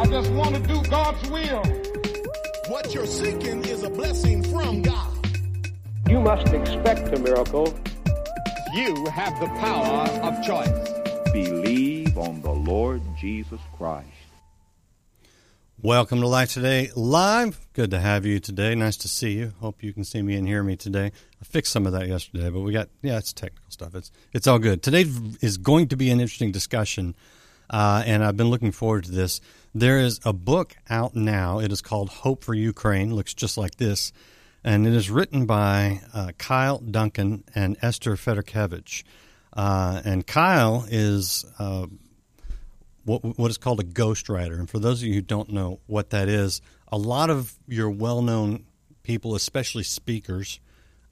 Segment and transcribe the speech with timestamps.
[0.00, 1.62] I just want to do God's will.
[2.68, 5.28] What you're seeking is a blessing from God.
[6.08, 7.66] You must expect a miracle.
[8.72, 11.32] You have the power of choice.
[11.34, 14.08] Believe on the Lord Jesus Christ.
[15.82, 17.68] Welcome to Life Today Live.
[17.74, 18.74] Good to have you today.
[18.74, 19.52] Nice to see you.
[19.60, 21.12] Hope you can see me and hear me today.
[21.42, 23.94] I fixed some of that yesterday, but we got yeah, it's technical stuff.
[23.94, 24.82] It's it's all good.
[24.82, 25.04] Today
[25.42, 27.14] is going to be an interesting discussion,
[27.70, 29.40] uh, and I've been looking forward to this.
[29.74, 31.60] There is a book out now.
[31.60, 33.12] It is called Hope for Ukraine.
[33.12, 34.12] It Looks just like this,
[34.64, 39.04] and it is written by uh, Kyle Duncan and Esther Fedorkevich.
[39.52, 41.86] Uh, and Kyle is uh,
[43.04, 44.58] what what is called a ghostwriter.
[44.58, 47.90] And for those of you who don't know what that is, a lot of your
[47.90, 48.66] well-known
[49.02, 50.60] people, especially speakers,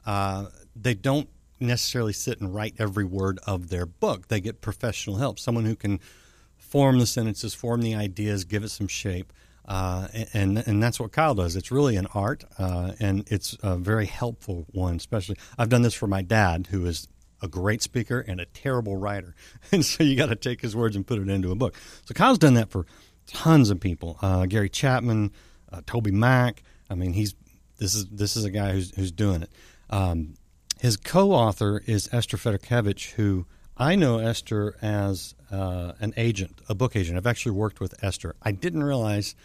[0.06, 1.28] uh, they don't
[1.60, 4.28] necessarily sit and write every word of their book.
[4.28, 6.00] They get professional help, someone who can
[6.68, 9.32] form the sentences, form the ideas, give it some shape.
[9.66, 11.54] Uh, and and that's what Kyle does.
[11.54, 14.96] It's really an art, uh, and it's a very helpful one.
[14.96, 17.06] Especially, I've done this for my dad, who is
[17.42, 19.34] a great speaker and a terrible writer.
[19.72, 21.74] And so you got to take his words and put it into a book.
[22.06, 22.86] So Kyle's done that for
[23.26, 24.18] tons of people.
[24.22, 25.32] Uh, Gary Chapman,
[25.70, 26.58] uh, TobyMac.
[26.88, 27.34] I mean, he's
[27.76, 29.50] this is this is a guy who's who's doing it.
[29.90, 30.34] Um,
[30.80, 33.46] his co-author is Esther Fedorkevich, who
[33.78, 37.16] I know Esther as uh, an agent, a book agent.
[37.16, 38.34] I've actually worked with Esther.
[38.42, 39.36] I didn't realize.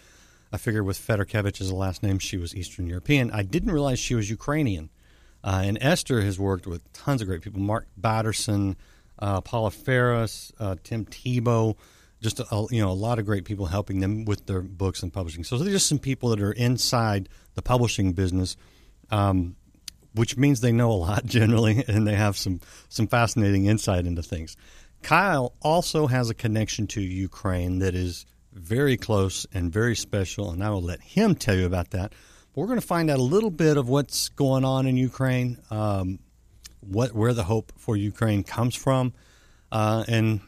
[0.51, 3.29] I figured with Fedorkevich as a last name, she was Eastern European.
[3.31, 4.89] I didn't realize she was Ukrainian.
[5.43, 8.75] Uh, and Esther has worked with tons of great people Mark Batterson,
[9.19, 11.75] uh, Paula Faris, uh, Tim Tebow,
[12.21, 15.13] just a, you know a lot of great people helping them with their books and
[15.13, 15.43] publishing.
[15.43, 18.55] So they're just some people that are inside the publishing business,
[19.11, 19.57] um,
[20.13, 24.23] which means they know a lot generally, and they have some some fascinating insight into
[24.23, 24.55] things.
[25.01, 30.63] Kyle also has a connection to Ukraine that is very close and very special, and
[30.63, 32.13] I will let him tell you about that.
[32.55, 36.19] We're going to find out a little bit of what's going on in Ukraine, um,
[36.81, 39.13] what where the hope for Ukraine comes from,
[39.71, 40.39] uh, and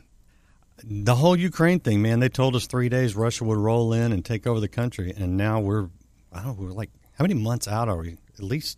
[0.84, 2.02] the whole Ukraine thing.
[2.02, 5.14] Man, they told us three days Russia would roll in and take over the country,
[5.18, 5.90] and now we're
[6.32, 8.18] I don't know, we're like how many months out are we?
[8.38, 8.78] At least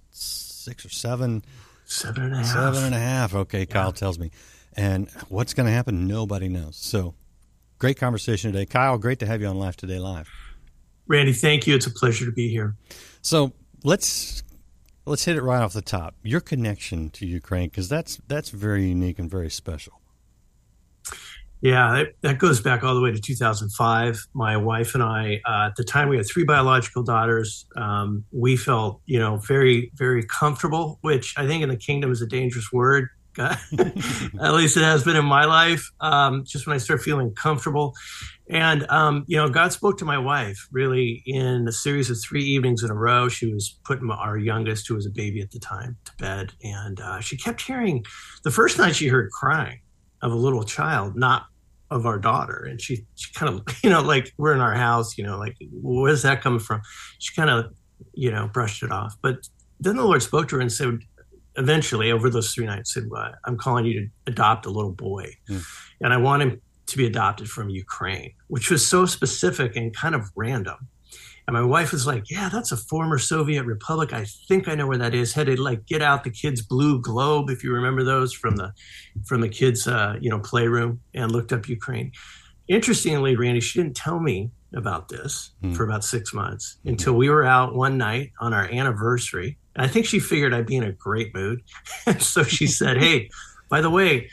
[0.68, 1.44] six or seven.
[1.86, 2.48] Seven and a half.
[2.48, 3.34] Seven and a half.
[3.34, 4.32] Okay, Kyle tells me.
[4.76, 6.08] And what's going to happen?
[6.08, 6.76] Nobody knows.
[6.76, 7.16] So,
[7.80, 8.98] great conversation today, Kyle.
[8.98, 10.30] Great to have you on Life Today Live.
[11.08, 11.76] Randy, thank you.
[11.76, 12.76] It's a pleasure to be here.
[13.22, 13.54] So
[13.86, 14.44] let's
[15.06, 16.16] let's hit it right off the top.
[16.22, 20.02] Your connection to Ukraine, because that's that's very unique and very special.
[21.62, 24.28] Yeah, that goes back all the way to 2005.
[24.34, 27.66] My wife and I, uh, at the time, we had three biological daughters.
[27.76, 32.22] Um, we felt, you know, very, very comfortable, which I think in the kingdom is
[32.22, 33.10] a dangerous word.
[33.40, 35.92] at least it has been in my life.
[36.00, 37.94] Um, just when I start feeling comfortable,
[38.50, 42.44] and, um, you know, God spoke to my wife really in a series of three
[42.44, 43.30] evenings in a row.
[43.30, 46.54] She was putting our youngest, who was a baby at the time, to bed.
[46.64, 48.04] And uh, she kept hearing
[48.44, 49.82] the first night she heard crying
[50.22, 51.46] of a little child, not
[51.90, 52.66] of our daughter.
[52.70, 55.56] And she, she kind of, you know, like we're in our house, you know, like,
[55.72, 56.82] where's that coming from?
[57.20, 57.74] She kind of,
[58.14, 59.16] you know, brushed it off.
[59.22, 59.48] But
[59.80, 61.00] then the Lord spoke to her and said,
[61.56, 65.34] eventually over those three nights, said, well, I'm calling you to adopt a little boy.
[65.50, 65.64] Mm.
[66.02, 70.16] And I want him to be adopted from Ukraine, which was so specific and kind
[70.16, 70.88] of random.
[71.48, 74.12] And my wife was like, "Yeah, that's a former Soviet republic.
[74.12, 77.02] I think I know where that is." Had to like get out the kids' blue
[77.02, 78.74] globe, if you remember those from the
[79.26, 82.12] from the kids' uh, you know playroom, and looked up Ukraine.
[82.68, 85.74] Interestingly, Randy, she didn't tell me about this mm.
[85.74, 86.90] for about six months mm.
[86.90, 89.58] until we were out one night on our anniversary.
[89.74, 91.62] And I think she figured I'd be in a great mood,
[92.20, 93.30] so she said, "Hey,
[93.70, 94.30] by the way."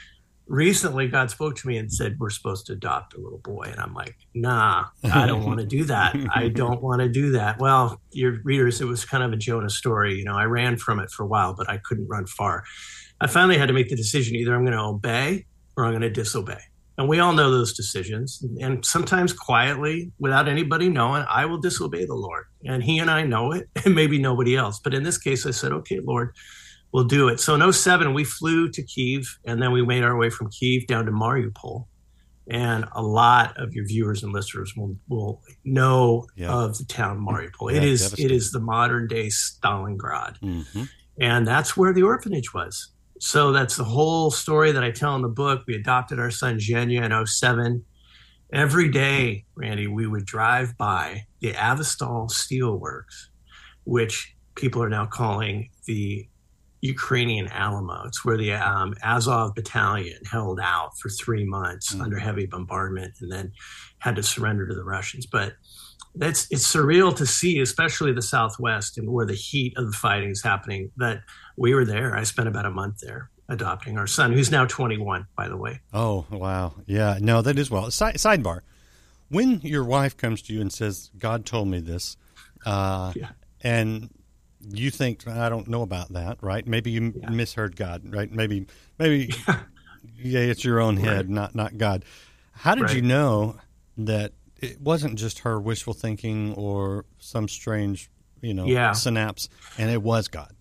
[0.47, 3.65] Recently God spoke to me and said we're supposed to adopt a little boy.
[3.71, 6.16] And I'm like nah I don't want to do that.
[6.34, 7.59] I don't want to do that.
[7.59, 11.00] Well your readers it was kind of a Jonah story you know I ran from
[11.00, 12.65] it for a while but I couldn't run far.
[13.21, 15.47] I finally had to make the decision either I'm going to obey
[15.77, 16.61] or I'm going to disobey.
[16.97, 18.44] And we all know those decisions.
[18.61, 22.44] And sometimes quietly without anybody knowing I will disobey the Lord.
[22.64, 24.81] And he and I know it and maybe nobody else.
[24.82, 26.35] But in this case I said okay Lord
[26.94, 27.41] we'll do it.
[27.41, 30.87] So in 07, we flew to Kiev and then we made our way from Kiev
[30.87, 31.87] down to Mariupol.
[32.46, 36.52] And a lot of your viewers and listeners will, will know yeah.
[36.52, 37.73] of the town Mariupol.
[37.73, 40.38] Yeah, it is it is the modern day Stalingrad.
[40.41, 40.85] Mm-hmm.
[41.19, 42.93] And that's where the orphanage was.
[43.19, 45.64] So that's the whole story that I tell in the book.
[45.67, 47.85] We adopted our son Zhenya in 07.
[48.52, 53.31] Every day, Randy, we would drive by the Azovstal Steelworks,
[53.85, 56.29] which people are now calling the
[56.84, 58.02] Ukrainian Alamo.
[58.04, 62.02] It's where the um, Azov battalion held out for three months mm.
[62.02, 63.52] under heavy bombardment and then
[63.98, 65.25] had to surrender to the Russians.
[65.25, 65.54] But
[66.14, 70.28] that's it's surreal to see, especially the Southwest and where the heat of the fighting
[70.28, 70.90] is happening.
[70.98, 71.22] That
[71.56, 72.14] we were there.
[72.14, 75.81] I spent about a month there adopting our son, who's now 21, by the way.
[75.94, 77.90] Oh wow, yeah, no, that is well.
[77.90, 78.60] Side, sidebar:
[79.31, 82.19] When your wife comes to you and says, "God told me this,"
[82.66, 83.31] uh, yeah.
[83.62, 84.10] and
[84.70, 86.66] you think I don't know about that, right?
[86.66, 87.31] Maybe you yeah.
[87.31, 88.31] misheard God, right?
[88.31, 88.66] Maybe,
[88.99, 89.34] maybe,
[90.16, 91.28] yeah, it's your own head, right.
[91.28, 92.05] not not God.
[92.52, 92.96] How did right.
[92.96, 93.56] you know
[93.99, 98.93] that it wasn't just her wishful thinking or some strange, you know, yeah.
[98.93, 100.52] synapse, and it was God?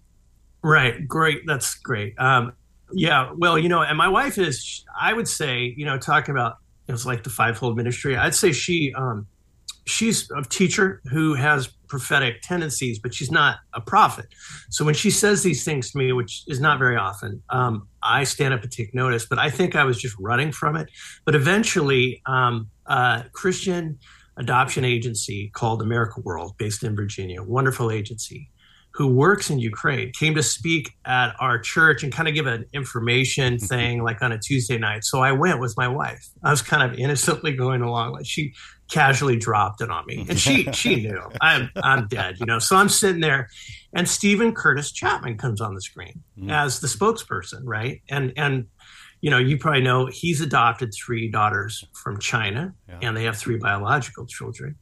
[0.63, 1.07] Right.
[1.07, 1.45] Great.
[1.45, 2.17] That's great.
[2.17, 2.53] Um,
[2.93, 3.31] yeah.
[3.35, 6.57] Well, you know, and my wife is, I would say, you know, talking about
[6.87, 8.17] it was like the fivefold ministry.
[8.17, 9.27] I'd say she, um,
[9.85, 14.25] she's a teacher who has prophetic tendencies, but she's not a prophet.
[14.69, 18.23] So when she says these things to me, which is not very often, um, I
[18.23, 19.27] stand up and take notice.
[19.27, 20.89] But I think I was just running from it.
[21.25, 23.99] But eventually, um, a Christian
[24.37, 28.49] adoption agency called America World, based in Virginia, wonderful agency,
[28.93, 32.65] who works in Ukraine, came to speak at our church and kind of give an
[32.73, 35.03] information thing like on a Tuesday night.
[35.03, 36.27] So I went with my wife.
[36.43, 38.13] I was kind of innocently going along.
[38.13, 38.53] Like she
[38.93, 42.59] casually dropped it on me, and she she knew I'm I'm dead, you know.
[42.59, 43.49] So I'm sitting there,
[43.93, 46.51] and Steven Curtis Chapman comes on the screen mm.
[46.51, 48.01] as the spokesperson, right?
[48.09, 48.67] And and
[49.21, 52.99] you know, you probably know he's adopted three daughters from China, yeah.
[53.01, 54.75] and they have three biological children.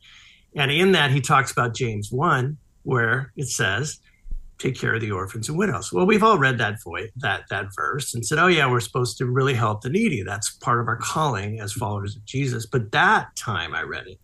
[0.55, 3.99] And in that, he talks about James one, where it says,
[4.61, 7.67] "Take care of the orphans and widows." Well, we've all read that voice, that that
[7.75, 10.23] verse, and said, "Oh yeah, we're supposed to really help the needy.
[10.23, 14.19] That's part of our calling as followers of Jesus." But that time, I read it,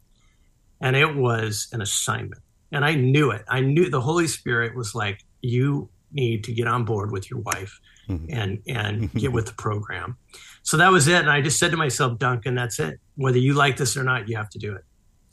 [0.80, 2.42] and it was an assignment,
[2.72, 3.44] and I knew it.
[3.48, 7.40] I knew the Holy Spirit was like, "You need to get on board with your
[7.40, 7.80] wife."
[8.10, 8.34] Mm-hmm.
[8.34, 10.16] and and get with the program.
[10.64, 11.20] So that was it.
[11.20, 13.02] And I just said to myself, Duncan, that's it.
[13.16, 14.86] Whether you like this or not, you have to do it.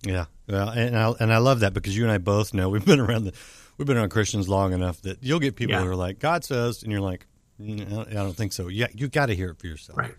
[0.04, 2.84] Yeah, well, and I and I love that because you and I both know we've
[2.84, 3.32] been around the
[3.76, 5.82] we've been around Christians long enough that you'll get people yeah.
[5.82, 7.26] who are like God says, and you're like,
[7.58, 8.68] no, I don't think so.
[8.68, 9.98] Yeah, you got to hear it for yourself.
[9.98, 10.14] Right.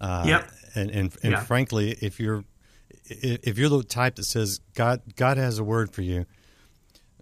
[0.00, 0.50] Uh, yep.
[0.74, 1.40] And and, and yeah.
[1.40, 2.44] frankly, if you're
[3.04, 6.26] if you're the type that says God God has a word for you,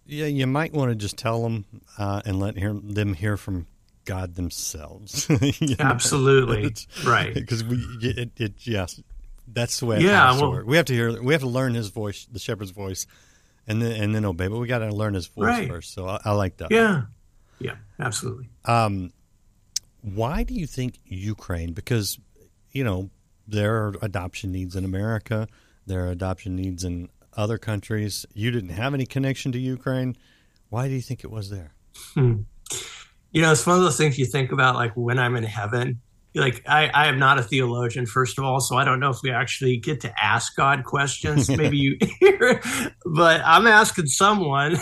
[0.04, 1.64] yeah, you might want to just tell them
[1.98, 3.66] uh, and let hear, them hear from
[4.04, 5.28] God themselves.
[5.78, 6.74] Absolutely,
[7.04, 7.34] right.
[7.34, 9.00] Because we it, it yes
[9.48, 10.00] that's the way.
[10.00, 11.22] yeah, well, we have to hear.
[11.22, 13.06] We have to learn his voice, the shepherd's voice,
[13.66, 14.48] and then and then obey.
[14.48, 15.68] But we got to learn his voice right.
[15.68, 15.92] first.
[15.92, 16.70] So I, I, like that.
[16.70, 17.02] Yeah,
[17.58, 18.48] yeah, absolutely.
[18.64, 19.12] Um,
[20.02, 21.72] why do you think Ukraine?
[21.72, 22.18] Because
[22.72, 23.10] you know
[23.46, 25.48] there are adoption needs in America.
[25.86, 28.26] There are adoption needs in other countries.
[28.34, 30.16] You didn't have any connection to Ukraine.
[30.68, 31.74] Why do you think it was there?
[32.14, 32.42] Hmm.
[33.30, 36.00] You know, it's one of those things you think about, like when I'm in heaven
[36.36, 39.18] like I, I am not a theologian first of all so i don't know if
[39.22, 41.48] we actually get to ask god questions.
[41.56, 42.60] Maybe you hear
[43.04, 44.76] but i'm asking someone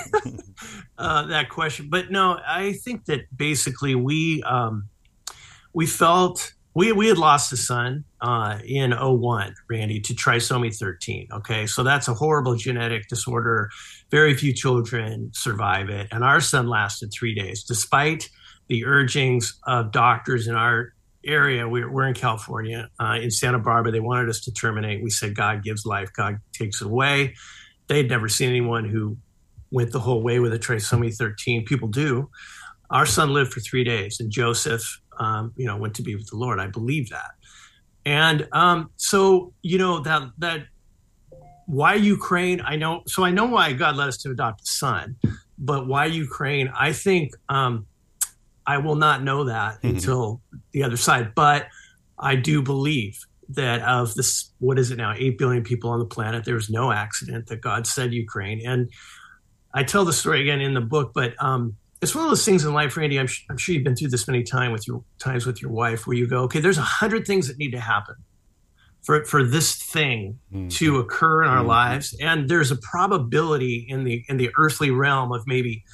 [0.98, 1.88] uh, that question.
[1.88, 4.88] But no i think that basically we um,
[5.72, 11.28] we felt we, we had lost a son uh, in 01 randy to trisomy 13
[11.32, 11.66] okay?
[11.66, 13.70] So that's a horrible genetic disorder.
[14.10, 18.28] Very few children survive it and our son lasted three days despite
[18.68, 20.93] the urgings of doctors in our
[21.26, 21.68] area.
[21.68, 23.92] We're, we're in California, uh, in Santa Barbara.
[23.92, 25.02] They wanted us to terminate.
[25.02, 27.34] We said, God gives life, God takes it away.
[27.88, 29.16] They'd never seen anyone who
[29.70, 31.64] went the whole way with a trisomy 13.
[31.64, 32.30] People do.
[32.90, 36.28] Our son lived for three days, and Joseph, um, you know, went to be with
[36.28, 36.60] the Lord.
[36.60, 37.32] I believe that.
[38.06, 40.66] And um, so, you know, that that
[41.66, 42.60] why Ukraine?
[42.60, 43.02] I know.
[43.06, 45.16] So I know why God led us to adopt a son,
[45.58, 46.70] but why Ukraine?
[46.78, 47.86] I think um,
[48.66, 49.88] I will not know that mm-hmm.
[49.88, 50.40] until
[50.72, 51.34] the other side.
[51.34, 51.66] But
[52.18, 53.18] I do believe
[53.50, 56.70] that of this, what is it now, 8 billion people on the planet, there was
[56.70, 58.66] no accident that God said Ukraine.
[58.66, 58.90] And
[59.74, 62.64] I tell the story again in the book, but um, it's one of those things
[62.64, 63.18] in life, Randy.
[63.18, 66.06] I'm, I'm, sure you've been through this many time with your times with your wife,
[66.06, 68.16] where you go, okay, there's a hundred things that need to happen
[69.02, 70.68] for for this thing mm-hmm.
[70.68, 71.68] to occur in our mm-hmm.
[71.68, 75.84] lives, and there's a probability in the in the earthly realm of maybe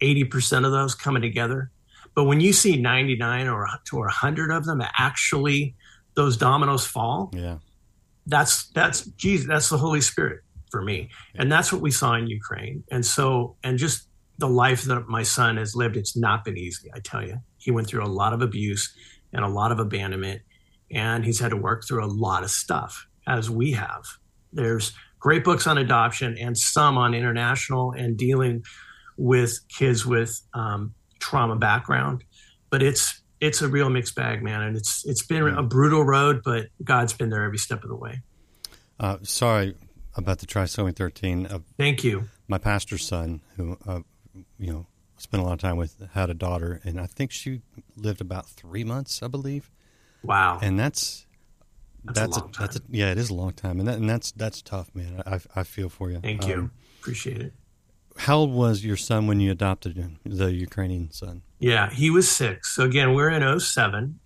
[0.00, 1.70] eighty percent of those coming together.
[2.14, 5.74] But when you see 99 or to 100 of them actually
[6.14, 7.58] those dominoes fall, yeah.
[8.26, 10.40] That's that's Jesus, that's the Holy Spirit
[10.70, 11.10] for me.
[11.34, 12.82] And that's what we saw in Ukraine.
[12.90, 16.90] And so and just the life that my son has lived, it's not been easy,
[16.94, 17.36] I tell you.
[17.58, 18.92] He went through a lot of abuse
[19.32, 20.40] and a lot of abandonment
[20.90, 24.04] and he's had to work through a lot of stuff as we have.
[24.52, 28.64] There's great books on adoption and some on international and dealing
[29.16, 30.94] with kids with um,
[31.24, 32.22] trauma background.
[32.70, 36.42] but it's it's a real mixed bag, man, and it's it's been a brutal road,
[36.44, 38.20] but God's been there every step of the way.
[38.98, 39.74] Uh, sorry
[40.16, 41.46] about the trisomy 13.
[41.46, 42.24] Uh, Thank you.
[42.46, 44.00] My pastor's son, who uh,
[44.58, 47.62] you know spent a lot of time with, had a daughter, and I think she
[47.96, 49.70] lived about three months, I believe.
[50.22, 50.58] Wow.
[50.62, 51.26] And that's
[52.04, 52.66] that's, that's a long a, time.
[52.66, 55.22] that's a, yeah, it is a long time, and that, and that's that's tough, man.
[55.26, 56.20] I I feel for you.
[56.20, 56.54] Thank you.
[56.54, 57.52] Um, Appreciate it.
[58.18, 61.42] How old was your son when you adopted him, the Ukrainian son?
[61.58, 62.74] Yeah, he was six.
[62.74, 64.18] So again, we're in 07.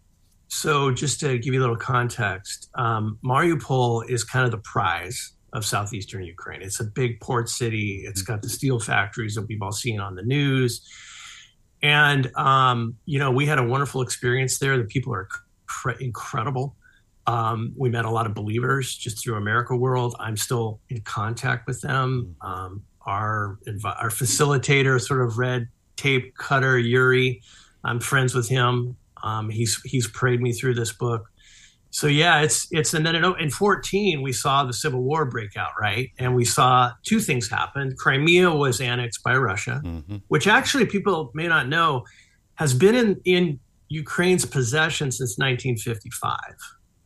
[0.49, 5.35] So just to give you a little context, um, Mariupol is kind of the prize
[5.53, 6.63] of southeastern Ukraine.
[6.63, 8.03] It's a big port city.
[8.05, 10.87] It's got the steel factories that we've all seen on the news.
[11.83, 14.77] And, um, you know, we had a wonderful experience there.
[14.77, 15.29] The people are
[15.67, 16.77] cr- incredible.
[17.27, 20.17] Um, we met a lot of believers just through America World.
[20.19, 22.37] I'm still in contact with them.
[22.41, 27.43] Um, our our facilitator, sort of red tape cutter, Yuri.
[27.83, 28.97] I'm friends with him.
[29.23, 31.29] Um, he's he's prayed me through this book.
[31.91, 35.57] So yeah, it's it's and then in, in 14 we saw the civil war break
[35.57, 36.11] out, right?
[36.19, 37.97] And we saw two things happen.
[37.97, 39.81] Crimea was annexed by Russia,
[40.29, 42.05] which actually people may not know
[42.57, 46.37] has been in in Ukraine's possession since 1955,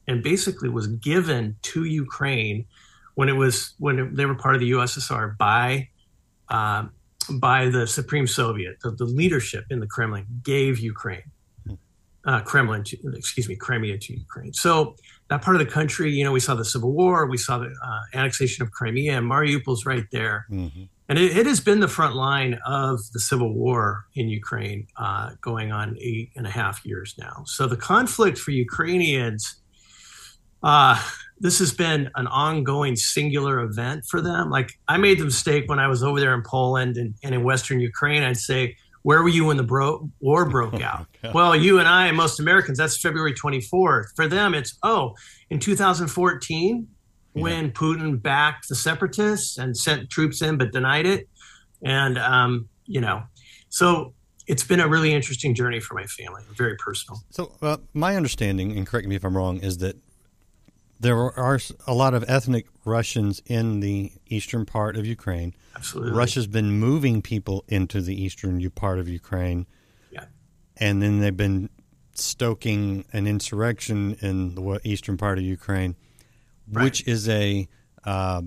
[0.09, 2.67] and basically was given to Ukraine
[3.15, 5.89] when it was when it, they were part of the USSR by
[6.53, 6.93] um,
[7.41, 8.77] by the Supreme Soviet.
[8.83, 11.31] The, the leadership in the Kremlin gave Ukraine
[12.25, 14.53] uh, Kremlin, to, excuse me, Crimea to Ukraine.
[14.53, 14.97] So
[15.29, 17.75] that part of the country, you know, we saw the Civil War, we saw the
[17.85, 20.47] uh, annexation of Crimea, and Mariupol's right there.
[20.51, 20.85] Mm-hmm.
[21.09, 25.33] And it, it, has been the front line of the civil war in Ukraine, uh,
[25.41, 27.43] going on eight and a half years now.
[27.47, 29.57] So the conflict for Ukrainians,
[30.63, 31.03] uh,
[31.43, 34.49] this has been an ongoing singular event for them.
[34.49, 37.43] Like I made the mistake when I was over there in Poland and, and in
[37.43, 41.07] Western Ukraine, I'd say, where were you when the bro- war broke out?
[41.35, 44.15] well, you and I, and most Americans, that's February 24th.
[44.15, 45.17] For them, it's, oh,
[45.51, 46.87] in 2014,
[47.35, 47.43] yeah.
[47.43, 51.29] when Putin backed the separatists and sent troops in but denied it.
[51.85, 53.25] And, um, you know,
[53.69, 54.15] so
[54.47, 57.21] it's been a really interesting journey for my family, very personal.
[57.31, 59.97] So, uh, my understanding, and correct me if I'm wrong, is that
[61.03, 65.53] there are a lot of ethnic Russians in the eastern part of Ukraine.
[65.75, 66.13] Absolutely.
[66.13, 69.67] Russia's been moving people into the eastern part of Ukraine.
[70.13, 70.27] Yeah.
[70.77, 71.71] And then they've been
[72.15, 75.97] stoking an insurrection in the eastern part of Ukraine,
[76.71, 76.85] right.
[76.85, 77.69] which is a
[78.05, 78.43] uh,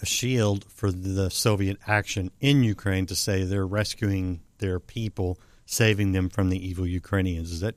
[0.00, 6.10] a shield for the Soviet action in Ukraine to say they're rescuing their people, saving
[6.10, 7.50] them from the evil Ukrainians.
[7.50, 7.76] Does that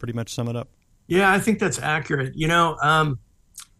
[0.00, 0.68] pretty much sum it up?
[1.06, 2.32] Yeah, I think that's accurate.
[2.34, 3.18] You know, um,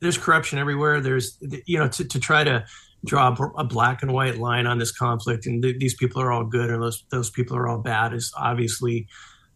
[0.00, 1.00] there's corruption everywhere.
[1.00, 2.64] There's, you know, to, to try to
[3.04, 6.44] draw a black and white line on this conflict and th- these people are all
[6.44, 9.08] good or those those people are all bad is obviously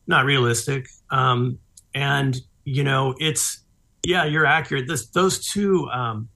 [0.07, 0.89] not realistic.
[1.11, 1.59] Um,
[1.95, 3.63] and you know, it's
[4.05, 4.87] yeah, you're accurate.
[4.87, 6.29] This those two um,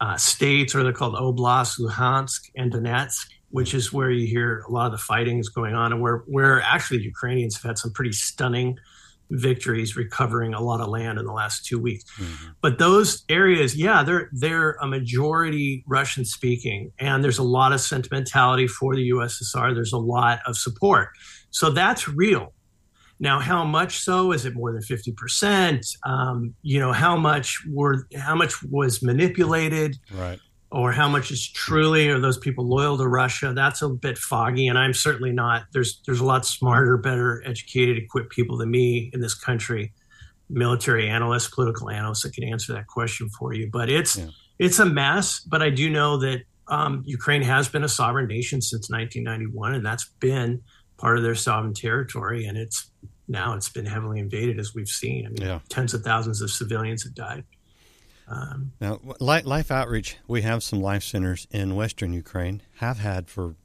[0.00, 4.70] uh, states, or they're called Oblast, Luhansk, and Donetsk, which is where you hear a
[4.72, 7.92] lot of the fighting is going on, and where where actually Ukrainians have had some
[7.92, 8.78] pretty stunning
[9.30, 12.04] victories recovering a lot of land in the last two weeks.
[12.18, 12.50] Mm-hmm.
[12.60, 17.80] But those areas, yeah, they're they're a majority Russian speaking, and there's a lot of
[17.80, 19.74] sentimentality for the USSR.
[19.74, 21.10] There's a lot of support,
[21.50, 22.52] so that's real.
[23.22, 24.32] Now, how much so?
[24.32, 25.86] Is it more than fifty percent?
[26.04, 29.96] Um, you know, how much were how much was manipulated?
[30.12, 30.40] Right
[30.72, 33.52] or how much is truly are those people loyal to Russia?
[33.54, 35.64] That's a bit foggy, and I'm certainly not.
[35.72, 39.92] There's there's a lot smarter, better educated, equipped people than me in this country,
[40.48, 43.68] military analysts, political analysts that can answer that question for you.
[43.72, 44.28] But it's yeah.
[44.58, 45.40] it's a mess.
[45.40, 49.84] But I do know that um, Ukraine has been a sovereign nation since 1991, and
[49.84, 50.62] that's been
[50.98, 52.90] part of their sovereign territory, and it's
[53.26, 55.26] now it's been heavily invaded as we've seen.
[55.26, 55.58] I mean, yeah.
[55.68, 57.44] tens of thousands of civilians have died.
[58.30, 63.56] Um, now, Life Outreach, we have some life centers in Western Ukraine, have had for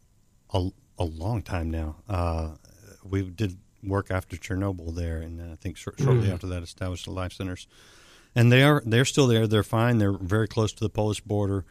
[0.51, 1.97] a, a long time now.
[2.09, 2.55] Uh,
[3.03, 6.33] we did work after Chernobyl there, and I think short, shortly mm.
[6.33, 7.67] after that, established the life centers.
[8.33, 9.45] And they are they're still there.
[9.45, 9.99] They're fine.
[9.99, 11.63] They're very close to the Polish border,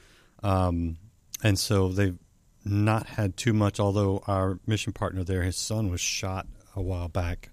[0.43, 0.97] um,
[1.43, 2.19] and so they've
[2.65, 3.81] not had too much.
[3.81, 6.47] Although our mission partner there, his son was shot
[6.77, 7.51] a while back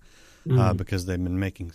[0.48, 0.57] mm.
[0.57, 1.74] uh, because they've been making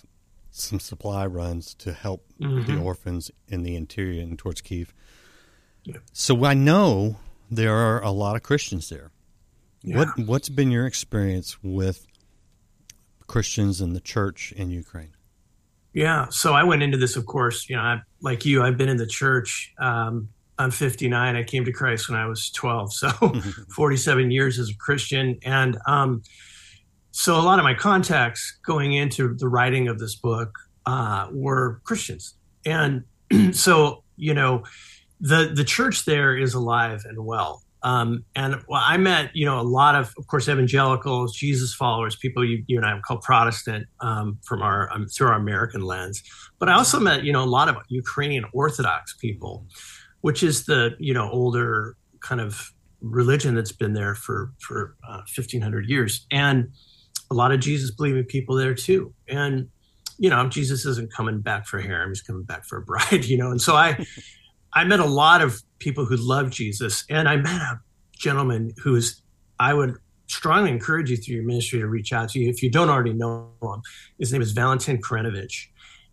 [0.57, 2.71] some supply runs to help mm-hmm.
[2.71, 4.93] the orphans in the interior and towards Kiev.
[5.85, 5.97] Yeah.
[6.13, 7.17] So I know
[7.51, 9.11] there are a lot of Christians there.
[9.83, 9.99] Yeah.
[9.99, 12.07] What what's been your experience with
[13.27, 15.15] Christians and the church in Ukraine?
[15.93, 18.91] Yeah, so I went into this, of course, you know, I, like you, I've been
[18.91, 19.73] in the church.
[19.79, 21.37] Um, I'm 59.
[21.37, 23.09] I came to Christ when I was 12, so
[23.75, 26.23] 47 years as a Christian, and um,
[27.17, 31.81] so a lot of my contacts going into the writing of this book uh, were
[31.85, 32.35] Christians,
[32.67, 33.05] and
[33.53, 34.65] so you know,
[35.19, 37.63] the the church there is alive and well.
[37.83, 42.45] Um, and I met, you know, a lot of, of course, evangelicals, Jesus followers, people
[42.45, 46.23] you, you and I call Protestant um, from our um, through our American lens.
[46.59, 49.67] But I also met, you know, a lot of Ukrainian Orthodox people,
[50.21, 55.23] which is the, you know, older kind of religion that's been there for for uh,
[55.35, 56.73] 1500 years, and
[57.31, 59.13] a lot of Jesus believing people there too.
[59.29, 59.69] And
[60.19, 63.25] you know, Jesus isn't coming back for harem; he's coming back for a bride.
[63.27, 64.05] You know, and so I.
[64.73, 67.81] I met a lot of people who love Jesus, and I met a
[68.13, 69.23] gentleman who's
[69.59, 72.71] I would strongly encourage you through your ministry to reach out to you if you
[72.71, 73.81] don't already know him.
[74.19, 75.69] His name is Valentin Krenovich,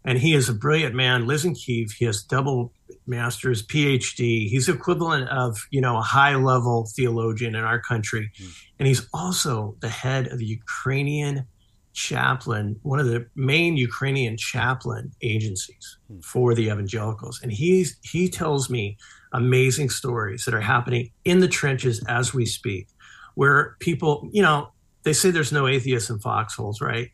[0.05, 1.27] and he is a brilliant man.
[1.27, 1.91] Lives in Kiev.
[1.91, 2.71] He has double
[3.07, 4.47] master's, PhD.
[4.49, 8.63] He's equivalent of you know a high level theologian in our country, mm.
[8.79, 11.45] and he's also the head of the Ukrainian
[11.93, 16.19] chaplain, one of the main Ukrainian chaplain agencies hmm.
[16.19, 17.39] for the evangelicals.
[17.41, 18.97] And he's, he tells me
[19.31, 22.87] amazing stories that are happening in the trenches as we speak,
[23.35, 24.69] where people, you know,
[25.03, 27.09] they say there's no atheists in foxholes, right?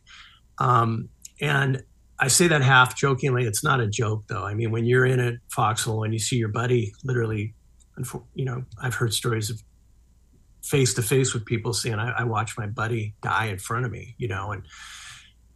[0.58, 1.08] Um,
[1.40, 1.82] and
[2.22, 3.44] I say that half jokingly.
[3.44, 4.44] It's not a joke, though.
[4.44, 7.54] I mean, when you're in a foxhole and you see your buddy literally,
[8.34, 9.62] you know, I've heard stories of
[10.62, 13.90] face to face with people saying, I, I watched my buddy die in front of
[13.90, 14.62] me, you know, and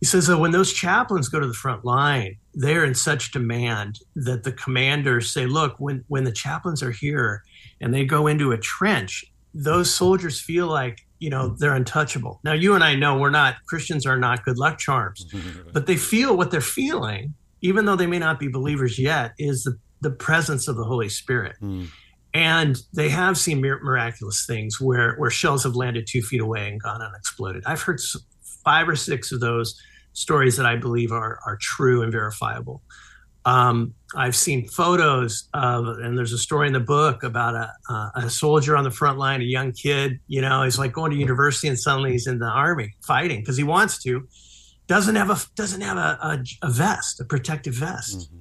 [0.00, 4.00] he says that when those chaplains go to the front line, they're in such demand
[4.16, 7.42] that the commanders say, look, when, when the chaplains are here
[7.80, 12.38] and they go into a trench, those soldiers feel like, you know, they're untouchable.
[12.44, 15.24] Now, you and I know we're not, Christians are not good luck charms,
[15.72, 19.64] but they feel what they're feeling, even though they may not be believers yet, is
[19.64, 21.56] the, the presence of the Holy Spirit.
[21.62, 21.86] Mm.
[22.34, 26.82] And they have seen miraculous things where, where shells have landed two feet away and
[26.82, 27.62] gone unexploded.
[27.64, 28.00] I've heard
[28.62, 29.80] five or six of those
[30.12, 32.82] stories that I believe are, are true and verifiable.
[33.44, 38.10] Um, I've seen photos of, and there's a story in the book about a, uh,
[38.14, 40.18] a soldier on the front line, a young kid.
[40.28, 43.56] You know, he's like going to university and suddenly he's in the army fighting because
[43.56, 44.26] he wants to.
[44.86, 48.18] Doesn't have a doesn't have a, a, a vest, a protective vest.
[48.18, 48.40] Mm-hmm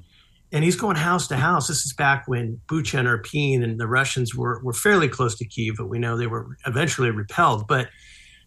[0.54, 1.68] and he's going house to house.
[1.68, 5.46] This is back when Bucha and Irpin and the Russians were, were fairly close to
[5.46, 7.68] Kiev, but we know they were eventually repelled.
[7.68, 7.89] But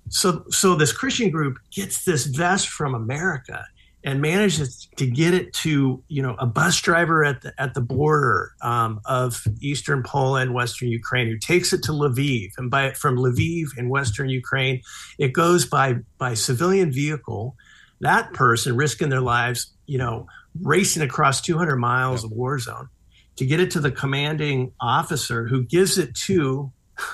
[0.08, 3.64] so so this Christian group gets this vest from America
[4.06, 7.80] and manages to get it to you know a bus driver at the at the
[7.80, 13.16] border um, of eastern Poland, western Ukraine, who takes it to Lviv, and by from
[13.16, 14.80] Lviv in western Ukraine,
[15.18, 17.56] it goes by by civilian vehicle.
[18.00, 20.28] That person risking their lives, you know,
[20.62, 22.88] racing across 200 miles of war zone
[23.36, 26.70] to get it to the commanding officer who gives it to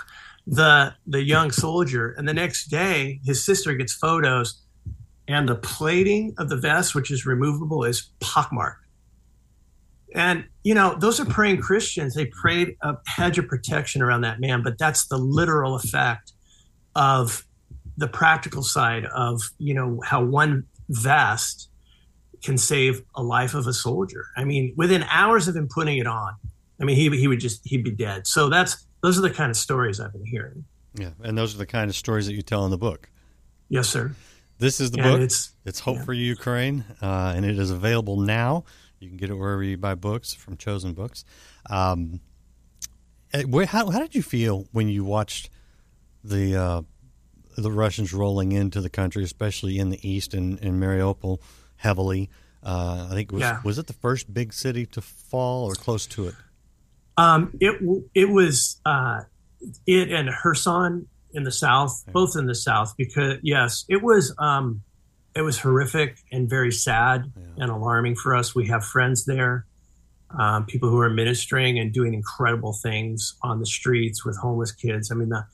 [0.46, 4.61] the the young soldier and the next day his sister gets photos
[5.28, 8.84] and the plating of the vest which is removable is pockmarked
[10.14, 14.40] and you know those are praying christians they prayed a hedge of protection around that
[14.40, 16.32] man but that's the literal effect
[16.94, 17.44] of
[17.96, 21.68] the practical side of you know how one vest
[22.42, 24.26] can save a life of a soldier.
[24.36, 26.34] I mean, within hours of him putting it on,
[26.80, 28.26] I mean, he he would just he'd be dead.
[28.26, 30.64] So that's those are the kind of stories I've been hearing.
[30.94, 33.08] Yeah, and those are the kind of stories that you tell in the book.
[33.68, 34.14] Yes, sir.
[34.62, 35.20] This is the and book.
[35.20, 36.04] It's, it's Hope yeah.
[36.04, 38.64] for Ukraine, uh, and it is available now.
[39.00, 41.24] You can get it wherever you buy books from Chosen Books.
[41.68, 42.20] Um,
[43.32, 45.50] eh, how, how did you feel when you watched
[46.24, 46.82] the uh,
[47.56, 51.40] the Russians rolling into the country, especially in the east and in, in Mariupol?
[51.82, 52.30] heavily.
[52.62, 53.60] Uh, I think it was yeah.
[53.64, 56.34] was it the first big city to fall or close to it?
[57.16, 57.80] Um, it
[58.14, 59.22] it was uh,
[59.86, 62.12] it and Kherson in the south, okay.
[62.12, 64.82] both in the south, because yes, it was um,
[65.34, 67.64] it was horrific and very sad yeah.
[67.64, 68.54] and alarming for us.
[68.54, 69.66] We have friends there,
[70.38, 75.10] um, people who are ministering and doing incredible things on the streets with homeless kids.
[75.10, 75.46] I mean the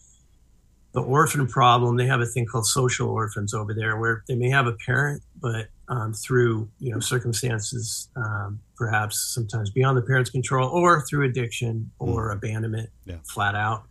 [0.92, 1.96] the orphan problem.
[1.96, 5.22] They have a thing called social orphans over there, where they may have a parent,
[5.40, 11.24] but um, through you know circumstances um, perhaps sometimes beyond the parents' control, or through
[11.24, 12.36] addiction or mm.
[12.36, 13.16] abandonment, yeah.
[13.24, 13.84] flat out.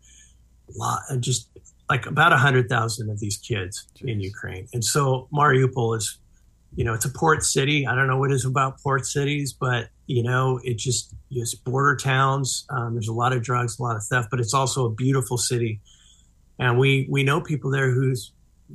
[0.76, 1.50] Lot, uh, just
[1.90, 4.12] like about a hundred thousand of these kids Jeez.
[4.12, 6.20] in Ukraine, and so Mariupol is,
[6.76, 7.88] you know, it's a port city.
[7.88, 11.56] I don't know what it is about port cities, but you know, it just it's
[11.56, 12.66] border towns.
[12.70, 15.38] Um, there's a lot of drugs, a lot of theft, but it's also a beautiful
[15.38, 15.80] city,
[16.60, 18.32] and we we know people there whose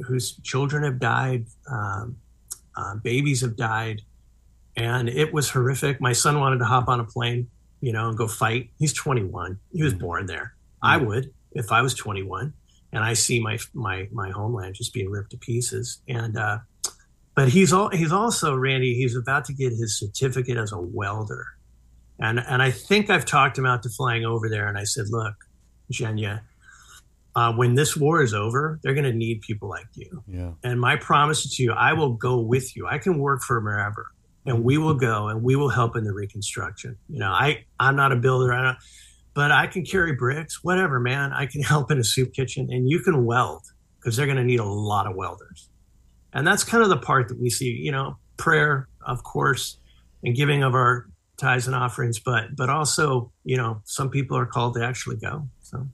[0.07, 1.47] whose children have died.
[1.71, 2.17] Um,
[2.77, 4.03] uh, babies have died,
[4.77, 6.01] and it was horrific.
[6.01, 7.49] My son wanted to hop on a plane,
[7.81, 8.71] you know, and go fight.
[8.79, 9.59] He's 21.
[9.73, 9.99] He was mm.
[9.99, 10.55] born there.
[10.83, 11.07] I mm.
[11.07, 12.53] would if I was 21.
[12.93, 16.01] And I see my my my homeland just being ripped to pieces.
[16.09, 16.59] And uh,
[17.35, 18.95] but he's all he's also Randy.
[18.95, 21.47] He's about to get his certificate as a welder,
[22.19, 24.69] and and I think I've talked him out to flying over there.
[24.69, 25.35] And I said, look,
[25.91, 26.43] Jenya,
[27.35, 30.23] uh, when this war is over, they're going to need people like you.
[30.29, 30.53] Yeah.
[30.63, 32.87] And my promise to you, I will go with you.
[32.87, 34.09] I can work for wherever,
[34.45, 36.99] and we will go and we will help in the reconstruction.
[37.09, 38.79] You know, I I'm not a builder, I don't,
[39.35, 41.33] but I can carry bricks, whatever, man.
[41.33, 43.63] I can help in a soup kitchen, and you can weld
[43.99, 45.69] because they're going to need a lot of welders.
[46.33, 47.67] And that's kind of the part that we see.
[47.67, 49.79] You know, prayer, of course,
[50.23, 54.47] and giving of our tithes and offerings, but but also, you know, some people are
[54.47, 55.49] called to actually go.
[55.63, 55.87] So.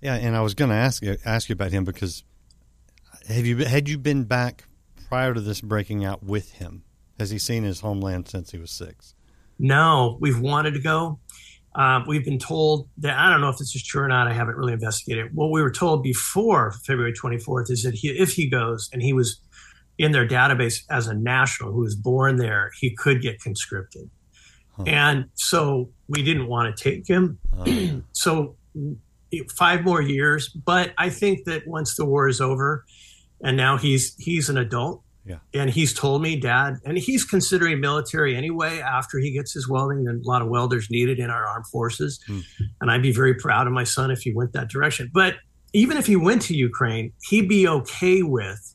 [0.00, 2.22] Yeah, and I was going to ask you ask you about him because
[3.28, 4.64] have you had you been back
[5.08, 6.84] prior to this breaking out with him?
[7.18, 9.14] Has he seen his homeland since he was six?
[9.58, 11.18] No, we've wanted to go.
[11.74, 14.26] Uh, we've been told that I don't know if this is true or not.
[14.26, 15.34] I haven't really investigated.
[15.34, 19.12] What we were told before February 24th is that he, if he goes and he
[19.12, 19.40] was
[19.98, 24.10] in their database as a national who was born there, he could get conscripted.
[24.76, 24.84] Huh.
[24.86, 27.38] And so we didn't want to take him.
[28.12, 28.56] So
[29.56, 30.48] five more years.
[30.48, 32.84] But I think that once the war is over,
[33.42, 37.80] and now he's he's an adult, yeah, and he's told me, Dad, and he's considering
[37.80, 38.80] military anyway.
[38.80, 42.20] After he gets his welding, and a lot of welders needed in our armed forces,
[42.28, 42.42] mm.
[42.80, 45.10] and I'd be very proud of my son if he went that direction.
[45.12, 45.34] But
[45.72, 48.74] even if he went to Ukraine, he'd be okay with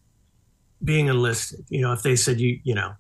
[0.84, 1.66] being enlisted.
[1.70, 2.94] You know, if they said you, you know,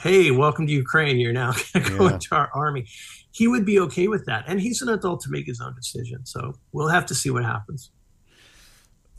[0.00, 2.14] hey, welcome to Ukraine, you're now going to go yeah.
[2.14, 2.86] into our army
[3.32, 4.44] he would be okay with that.
[4.46, 6.24] And he's an adult to make his own decision.
[6.24, 7.90] So we'll have to see what happens.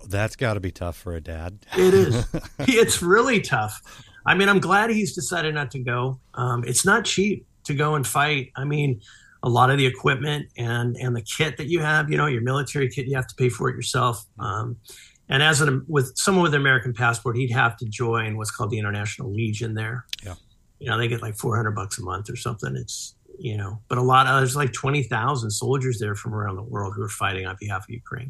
[0.08, 1.60] That's got to be tough for a dad.
[1.78, 2.26] It is.
[2.60, 3.82] it's really tough.
[4.26, 6.20] I mean, I'm glad he's decided not to go.
[6.34, 8.52] Um, it's not cheap to go and fight.
[8.56, 9.02] I mean,
[9.44, 12.42] a lot of the equipment and and the kit that you have, you know, your
[12.42, 14.26] military kit, you have to pay for it yourself.
[14.40, 14.78] Um,
[15.30, 18.70] and as an, with someone with an American passport, he'd have to join what's called
[18.70, 20.06] the International Legion there.
[20.24, 20.36] Yeah.
[20.80, 22.76] You know, they get like 400 bucks a month or something.
[22.76, 26.64] It's you know, but a lot of there's like 20,000 soldiers there from around the
[26.64, 28.30] world who are fighting on behalf of Ukraine.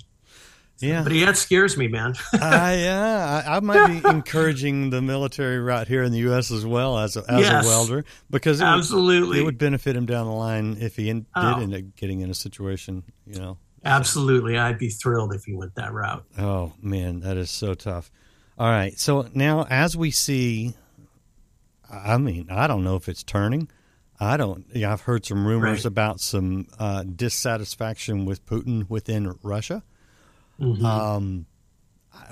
[0.83, 2.13] Yeah, but yeah, it scares me, man.
[2.33, 6.51] uh, yeah, I, I, might be encouraging the military right here in the U.S.
[6.51, 9.95] as well as a, as yes, a welder because it absolutely would, it would benefit
[9.95, 11.55] him down the line if he in, oh.
[11.55, 13.57] did end up getting in a situation, you know.
[13.85, 16.25] Absolutely, I'd be thrilled if he went that route.
[16.37, 18.11] Oh man, that is so tough.
[18.57, 20.73] All right, so now as we see,
[21.89, 23.69] I mean, I don't know if it's turning.
[24.19, 24.65] I don't.
[24.73, 25.85] Yeah, I've heard some rumors right.
[25.85, 29.83] about some uh, dissatisfaction with Putin within Russia.
[30.59, 30.85] Mm-hmm.
[30.85, 31.45] Um,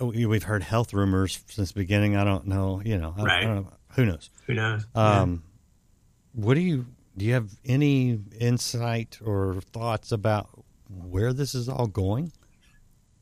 [0.02, 2.16] we've heard health rumors since the beginning.
[2.16, 2.82] I don't know.
[2.84, 3.44] You know, I, right.
[3.44, 3.74] I don't know.
[3.96, 4.30] Who knows?
[4.48, 4.86] Who knows?
[4.96, 5.44] Um,
[6.36, 6.46] yeah.
[6.46, 6.86] What do you
[7.18, 7.26] do?
[7.26, 10.50] You have any insight or thoughts about
[10.90, 12.32] where this is all going?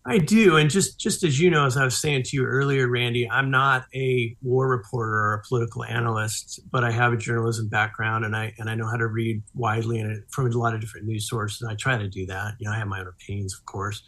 [0.06, 2.88] I do, and just just as you know, as I was saying to you earlier,
[2.88, 7.68] Randy, I'm not a war reporter or a political analyst, but I have a journalism
[7.68, 10.82] background, and I and I know how to read widely and from a lot of
[10.82, 11.62] different news sources.
[11.62, 12.56] And I try to do that.
[12.60, 14.02] You know, I have my own opinions, of course,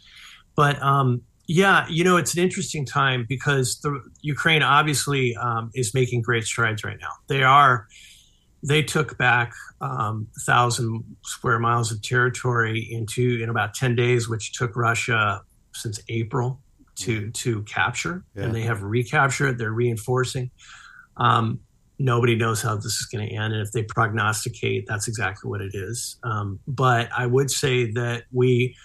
[0.54, 5.92] but um, yeah, you know, it's an interesting time because the Ukraine obviously um, is
[5.92, 7.10] making great strides right now.
[7.28, 7.86] They are.
[8.64, 14.52] They took back um, thousand square miles of territory into in about ten days, which
[14.52, 15.42] took Russia
[15.74, 16.60] since April
[16.96, 18.44] to to capture, yeah.
[18.44, 19.58] and they have recaptured.
[19.58, 20.50] They're reinforcing.
[21.16, 21.60] Um,
[21.98, 25.60] nobody knows how this is going to end, and if they prognosticate, that's exactly what
[25.60, 26.16] it is.
[26.22, 28.76] Um, but I would say that we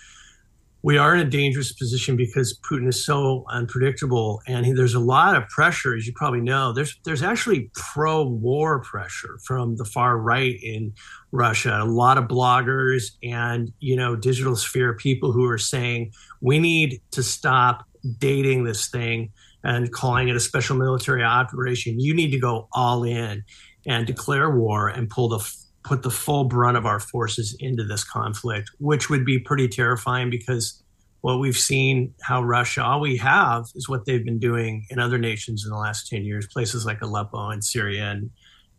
[0.88, 5.02] we are in a dangerous position because Putin is so unpredictable, and he, there's a
[5.02, 6.72] lot of pressure, as you probably know.
[6.72, 10.94] There's there's actually pro-war pressure from the far right in
[11.34, 11.78] Russia.
[11.82, 17.02] A lot of bloggers and you know digital sphere people who are saying we need
[17.12, 17.84] to stop
[18.18, 19.34] dating this thing
[19.66, 22.00] and calling it a special military operation.
[22.00, 23.44] You need to go all in
[23.86, 28.04] and declare war and pull the put the full brunt of our forces into this
[28.04, 30.84] conflict, which would be pretty terrifying because
[31.22, 35.18] what we've seen how Russia, all we have is what they've been doing in other
[35.18, 38.30] nations in the last 10 years, places like Aleppo and Syria and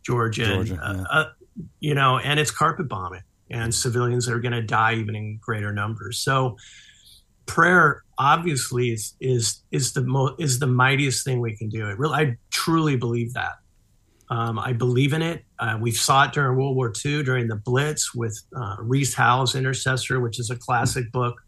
[0.04, 1.18] Georgia, Georgia and, uh, yeah.
[1.18, 1.24] uh,
[1.80, 5.72] you know, and it's carpet bombing and civilians are going to die even in greater
[5.72, 6.18] numbers.
[6.18, 6.58] So
[7.46, 11.88] prayer obviously is, is, is the mo- is the mightiest thing we can do.
[11.88, 13.54] It really, I truly believe that.
[14.30, 15.44] Um, I believe in it.
[15.58, 19.54] Uh, we saw it during World War II during the Blitz with uh, Rees Howells
[19.54, 21.40] Intercessor, which is a classic book,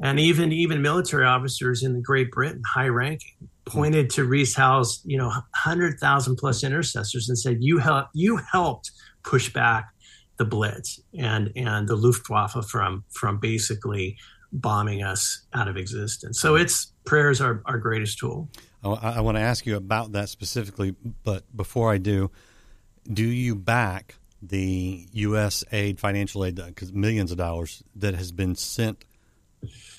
[0.00, 5.18] and even even military officers in Great Britain, high ranking, pointed to Rees Howells, you
[5.18, 8.92] know, hundred thousand plus intercessors, and said, "You help, you helped
[9.24, 9.88] push back
[10.38, 14.16] the Blitz and and the Luftwaffe from from basically
[14.60, 16.40] bombing us out of existence.
[16.40, 18.48] So it's prayers are our greatest tool.
[18.84, 22.30] I, I want to ask you about that specifically, but before I do,
[23.10, 25.64] do you back the U.S.
[25.72, 29.04] aid, financial aid, because millions of dollars that has been sent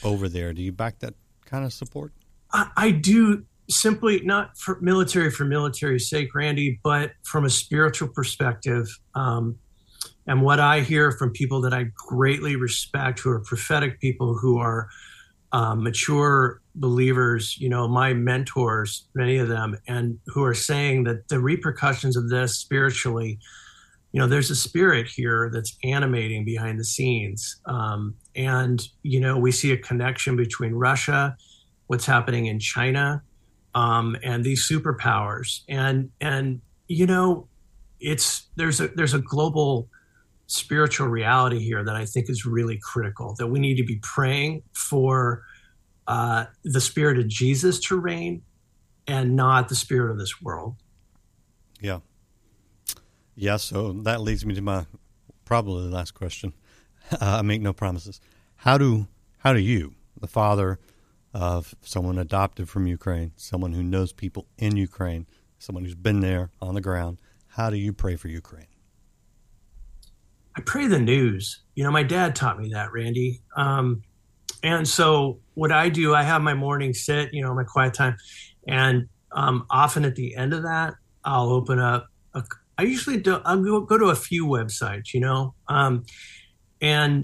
[0.04, 0.54] over there?
[0.54, 1.16] Do you back that
[1.46, 2.14] kind of support?
[2.52, 8.08] I, I do simply not for military for military's sake, Randy, but from a spiritual
[8.10, 8.88] perspective.
[9.16, 9.58] Um,
[10.28, 14.60] and what I hear from people that I greatly respect, who are prophetic people, who
[14.60, 14.90] are
[15.54, 21.30] um, mature believers, you know, my mentors, many of them, and who are saying that
[21.30, 23.40] the repercussions of this spiritually,
[24.12, 27.62] you know, there's a spirit here that's animating behind the scenes.
[27.66, 31.38] Um, and, you know, we see a connection between Russia,
[31.88, 33.22] what's happening in China,
[33.76, 35.62] um, and these superpowers.
[35.70, 37.48] And, and, you know,
[38.02, 39.88] it's, there's a, there's a global,
[40.48, 43.36] spiritual reality here that I think is really critical.
[43.38, 45.44] That we need to be praying for
[46.08, 48.42] uh, the spirit of Jesus to reign
[49.08, 50.76] and not the spirit of this world.
[51.80, 52.00] Yeah.
[53.36, 53.58] Yeah.
[53.58, 54.86] So that leads me to my
[55.46, 56.54] probably the last question.
[57.22, 58.20] I make no promises.
[58.56, 59.08] How do
[59.40, 60.80] how do you, the father
[61.34, 65.28] of someone adopted from Ukraine, someone who knows people in Ukraine,
[65.60, 68.68] someone who's been there on the ground, how do you pray for Ukraine?
[70.58, 71.62] I pray the news.
[71.76, 73.42] You know, my dad taught me that, Randy.
[73.56, 74.02] Um,
[74.64, 78.18] and so what I do, I have my morning sit, you know, my quiet time,
[78.68, 82.08] and um, often at the end of that, I'll open up.
[82.34, 82.44] A,
[82.80, 83.40] I usually do.
[83.46, 86.06] I'll go, go to a few websites, you know, um,
[86.82, 87.24] and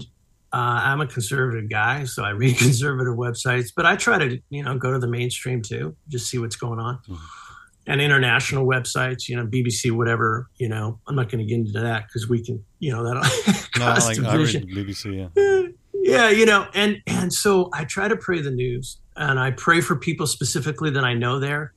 [0.52, 4.62] uh, I'm a conservative guy, so I read conservative websites, but I try to, you
[4.62, 6.98] know, go to the mainstream too, just see what's going on.
[7.08, 7.43] Mm-hmm
[7.86, 11.80] and international websites, you know, BBC, whatever, you know, I'm not going to get into
[11.80, 15.68] that because we can, you know, that no, like, I read BBC, yeah.
[15.94, 19.80] yeah, you know, and and so I try to pray the news, and I pray
[19.80, 21.72] for people specifically that I know there.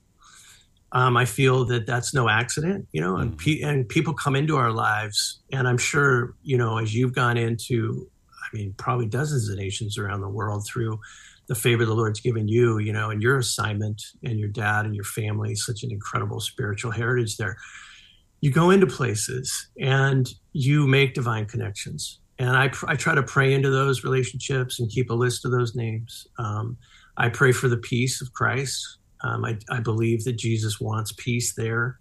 [0.94, 3.38] Um, I feel that that's no accident, you know, and mm.
[3.38, 7.36] pe- and people come into our lives, and I'm sure, you know, as you've gone
[7.36, 11.00] into, I mean, probably dozens of nations around the world through
[11.48, 14.94] the favor the Lord's given you, you know, and your assignment and your dad and
[14.94, 17.58] your family, such an incredible spiritual heritage there.
[18.42, 22.20] You go into places and you make divine connections.
[22.40, 25.76] And I, I try to pray into those relationships and keep a list of those
[25.76, 26.28] names.
[26.38, 26.78] Um,
[27.16, 29.00] I pray for the peace of Christ.
[29.22, 31.98] Um, I, I, believe that Jesus wants peace there.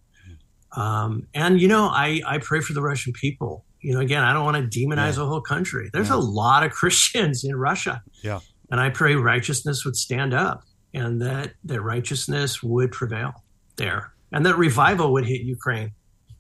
[0.77, 3.65] Um, and, you know, I, I pray for the Russian people.
[3.81, 5.13] You know, again, I don't want to demonize yeah.
[5.13, 5.89] the whole country.
[5.93, 6.17] There's yeah.
[6.17, 8.03] a lot of Christians in Russia.
[8.23, 8.41] Yeah.
[8.71, 13.45] And I pray righteousness would stand up and that, that righteousness would prevail
[13.77, 15.93] there and that revival would hit Ukraine.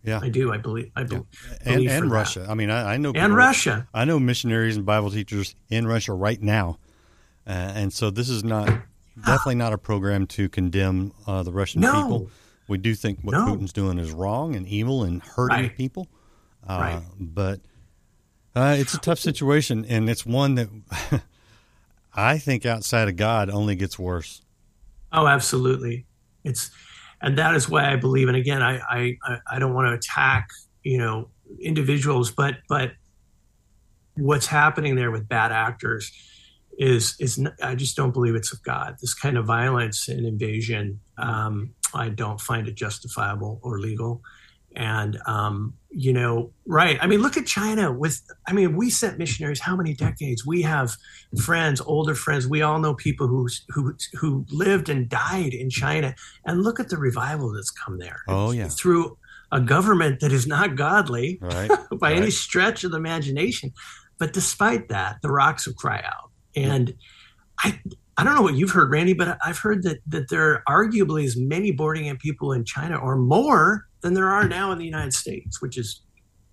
[0.03, 0.53] Yeah, I do.
[0.53, 0.93] I believe.
[0.95, 1.25] I believe.
[1.65, 1.73] yeah.
[1.73, 2.41] and, and Russia.
[2.41, 2.51] That.
[2.51, 3.89] I mean, I, I know and Russia.
[3.93, 6.79] I know missionaries and Bible teachers in Russia right now,
[7.45, 8.69] uh, and so this is not
[9.17, 12.03] definitely not a program to condemn uh, the Russian no.
[12.03, 12.31] people.
[12.69, 13.47] We do think what no.
[13.47, 15.77] Putin's doing is wrong and evil and hurting right.
[15.77, 16.09] people,
[16.69, 17.03] uh, right.
[17.19, 17.61] but
[18.55, 20.69] uh, it's a tough situation, and it's one that
[22.17, 24.43] I think outside of God only gets worse.
[25.13, 26.07] Oh, absolutely.
[26.45, 26.71] It's,
[27.21, 28.29] and that is why I believe.
[28.29, 30.49] And again, I, I, I don't want to attack,
[30.83, 31.29] you know,
[31.61, 32.93] individuals, but, but
[34.17, 36.11] what's happening there with bad actors
[36.79, 38.97] is, is I just don't believe it's of God.
[39.01, 44.23] This kind of violence and invasion, um, I don't find it justifiable or legal.
[44.77, 46.99] And, um, you know, right.
[47.01, 50.45] I mean, look at China with, I mean, we sent missionaries how many decades?
[50.45, 50.93] We have
[51.43, 52.47] friends, older friends.
[52.47, 56.15] We all know people who, who, who lived and died in China.
[56.45, 58.21] And look at the revival that's come there.
[58.29, 58.69] Oh, yeah.
[58.69, 59.17] Through
[59.51, 61.71] a government that is not godly right.
[61.99, 62.17] by right.
[62.19, 63.73] any stretch of the imagination.
[64.19, 66.31] But despite that, the rocks will cry out.
[66.55, 66.95] And
[67.61, 67.81] I,
[68.19, 71.25] I don't know what you've heard, Randy, but I've heard that that there are arguably
[71.25, 74.85] as many boarding in people in China or more than there are now in the
[74.87, 76.01] United States, which is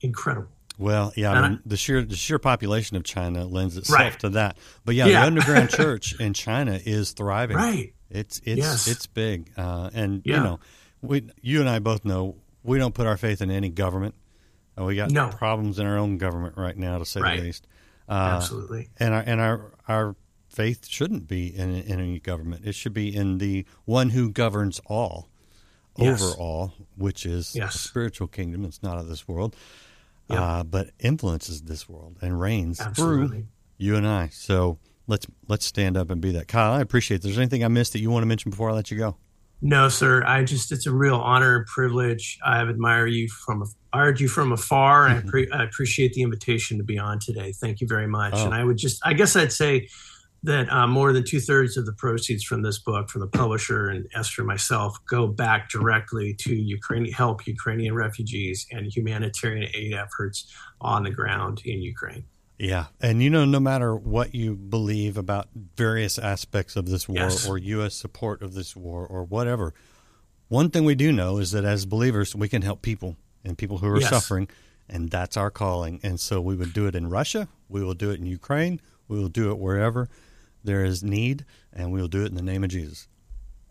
[0.02, 0.50] incredible.
[0.80, 4.20] Well, yeah, I mean, the sheer the sheer population of China lends itself right.
[4.22, 4.58] to that.
[4.86, 5.22] But yeah, Yeah.
[5.22, 7.56] the underground church in China is thriving.
[7.58, 7.94] Right.
[8.10, 8.88] It's it's Yes.
[8.88, 10.60] it's big, uh, and you know,
[11.02, 14.16] we you and I both know we don't put our faith in any government.
[14.80, 15.30] Uh, we got No.
[15.30, 17.40] problems in our own government right now, to say Right.
[17.40, 17.68] the least.
[18.10, 18.90] Uh, Absolutely.
[18.98, 20.16] and our and our our
[20.54, 22.66] faith shouldn't be in in any government.
[22.66, 25.28] It should be in the one who governs all,
[25.98, 26.22] Yes.
[26.22, 27.76] over all, which is Yes.
[27.76, 28.64] a spiritual kingdom.
[28.66, 29.56] It's not of this world,
[30.30, 30.42] Yeah.
[30.42, 33.46] uh, but influences this world and reigns through
[33.78, 34.30] you and I.
[34.32, 36.48] So let's let's stand up and be that.
[36.48, 37.18] Kyle, I appreciate.
[37.18, 37.24] It.
[37.24, 39.18] There's anything I missed that you want to mention before I let you go?
[39.66, 40.24] No, sir.
[40.26, 42.38] I just it's a real honor and privilege.
[42.46, 43.64] I admire you from
[43.94, 47.54] admired you from afar, and I, pre- I appreciate the invitation to be on today.
[47.54, 48.34] Thank you very much.
[48.36, 48.46] Oh.
[48.46, 49.88] And I would just, I guess I'd say,
[50.44, 53.88] that uh, more than two thirds of the proceeds from this book, from the publisher
[53.88, 59.94] and Esther and myself, go back directly to Ukraine, help Ukrainian refugees and humanitarian aid
[59.94, 60.52] efforts
[60.82, 62.26] on the ground in Ukraine.
[62.60, 67.18] Yeah, and you know, no matter what you believe about various aspects of this war
[67.18, 67.48] Yes.
[67.48, 67.96] or U.S.
[67.96, 69.74] support of this war or whatever,
[70.50, 73.80] one thing we do know is that as believers, we can help people and people
[73.80, 74.10] who are Yes.
[74.10, 74.50] suffering,
[74.90, 76.00] and that's our calling.
[76.04, 79.18] And so we would do it in Russia, we will do it in Ukraine, we
[79.18, 80.10] will do it wherever
[80.64, 83.08] there is need, and we will do it in the name of Jesus.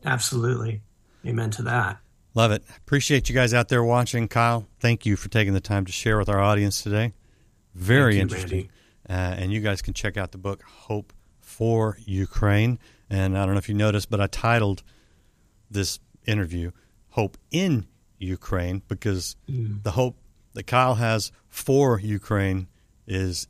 [0.04, 0.82] Absolutely.
[1.26, 1.98] Amen to that.
[2.34, 2.64] Love it.
[2.78, 4.26] Appreciate you guys out there watching.
[4.26, 7.12] Kyle, thank you for taking the time to share with our audience today.
[7.74, 8.68] Very you, interesting.
[9.08, 12.78] Uh, and you guys can check out the book Hope for Ukraine.
[13.10, 14.82] And I don't know if you noticed, but I titled
[15.70, 16.70] this interview
[17.10, 17.86] Hope in
[18.18, 19.82] Ukraine because Mm.
[19.82, 20.16] the hope
[20.54, 22.68] that Kyle has for Ukraine
[23.06, 23.46] is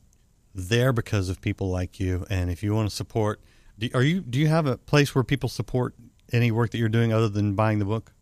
[0.54, 2.26] there because of people like you.
[2.30, 3.40] And if you want to support,
[3.78, 5.94] do, are you do you have a place where people support
[6.32, 8.12] any work that you're doing other than buying the book?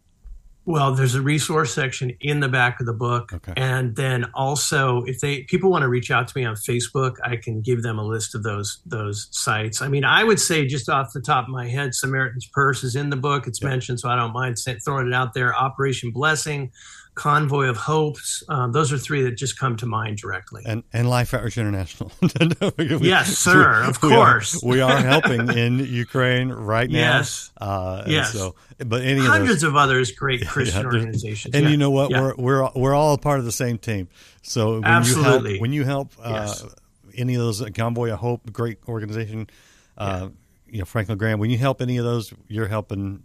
[0.66, 3.55] Well, there's a resource section in the back of the book, Okay.
[3.57, 7.37] and then also if they people want to reach out to me on Facebook, I
[7.37, 9.81] can give them a list of those those sites.
[9.83, 12.95] I mean, I would say just off the top of my head, Samaritan's Purse is
[12.95, 13.47] in the book.
[13.47, 15.57] It's mentioned, so I don't mind throwing it out there.
[15.57, 16.71] Operation Blessing,
[17.14, 18.42] Convoy of Hopes.
[18.49, 20.62] Um, those are three that just come to mind directly.
[20.66, 22.11] and and Life Outreach International.
[23.01, 24.62] Yes, sir, of we are- course.
[24.62, 26.99] we are helping in Ukraine right now.
[26.99, 27.51] Yes.
[27.61, 28.33] uh, Yes.
[28.33, 31.55] So, but any of Hundreds those, of others great Christian Yeah, organizations.
[31.55, 31.70] and Yeah.
[31.70, 32.11] you know what?
[32.11, 32.20] Yeah.
[32.20, 34.09] We're we're we're all part of the same team.
[34.42, 35.51] So when you Absolutely.
[35.53, 36.64] help, when you help uh, Yes.
[37.16, 39.49] any of those, uh, Convoy of Hope, great organization.
[39.99, 40.29] Uh,
[40.73, 41.40] You know, Franklin Graham.
[41.40, 43.25] When you help any of those, you're helping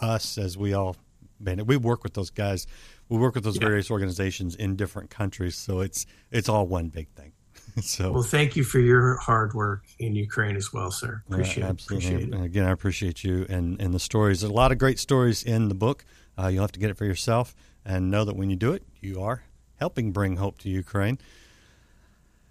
[0.00, 0.94] us as we all.
[1.40, 2.66] Man, we work with those guys.
[3.08, 3.68] We work with those Yeah.
[3.68, 7.32] various organizations in different countries, so it's it's all one big thing.
[7.82, 11.22] so Well, thank you for your hard work in Ukraine as well, sir.
[11.30, 11.70] Appreciate, Yeah, it.
[11.70, 12.22] absolutely.
[12.24, 14.40] And again, I appreciate you and, and the stories.
[14.40, 16.04] There's a lot of great stories in the book.
[16.38, 18.82] Uh, you'll have to get it for yourself and know that when you do it,
[19.00, 19.42] you are
[19.76, 21.18] helping bring hope to Ukraine.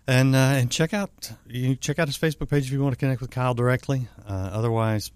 [0.08, 3.00] And uh, and check out you check out his Facebook page if you want to
[3.00, 4.08] connect with Kyle directly.
[4.28, 5.12] Uh, otherwise,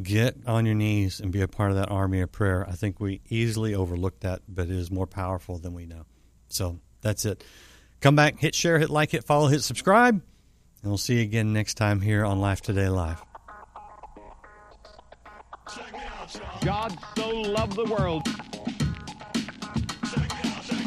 [0.00, 2.66] get on your knees and be a part of that army of prayer.
[2.68, 6.06] I think we easily overlook that, but it is more powerful than we know.
[6.48, 7.44] So that's it.
[8.00, 11.52] Come back, hit share, hit like, hit follow, hit subscribe, and we'll see you again
[11.52, 13.22] next time here on Life Today Live.
[16.64, 18.24] God so loved the world.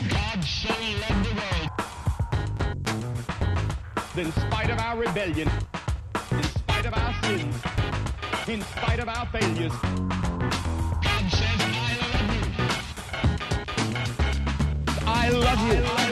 [0.10, 1.70] God so loved the world.
[4.18, 5.50] In spite of our rebellion,
[6.32, 7.56] in spite of our sins,
[8.48, 11.62] in spite of our failures, God says,
[15.08, 15.78] I love you.
[15.78, 16.05] I love you.